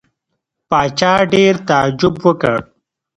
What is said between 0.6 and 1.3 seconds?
پاچا